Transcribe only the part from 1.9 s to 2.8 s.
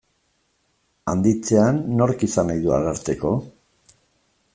nork izan nahi du